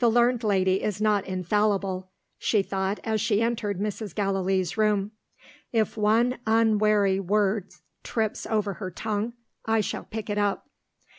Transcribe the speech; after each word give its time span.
"The 0.00 0.10
learned 0.10 0.44
lady 0.44 0.82
is 0.82 1.00
not 1.00 1.24
infallible," 1.26 2.10
she 2.36 2.62
thought 2.62 3.00
as 3.04 3.22
she 3.22 3.40
entered 3.40 3.80
Mrs. 3.80 4.14
Gallilee's 4.14 4.76
room. 4.76 5.12
"If 5.72 5.96
one 5.96 6.36
unwary 6.46 7.18
word 7.18 7.72
trips 8.04 8.44
over 8.44 8.74
her 8.74 8.90
tongue, 8.90 9.32
I 9.64 9.80
shall 9.80 10.04
pick 10.04 10.28
it 10.28 10.36
up!" 10.36 10.68